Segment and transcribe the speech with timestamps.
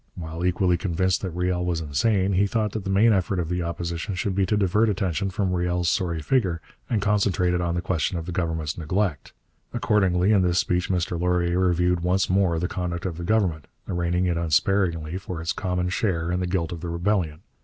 [0.15, 3.61] While equally convinced that Riel was insane, he thought that the main effort of the
[3.61, 7.83] Opposition should be to divert attention from Riel's sorry figure and concentrate it on the
[7.83, 9.31] question of the Government's neglect.
[9.73, 14.25] Accordingly in this speech Mr Laurier reviewed once more the conduct of the Government, arraigning
[14.25, 17.41] it unsparingly for its common share in the guilt of the rebellion.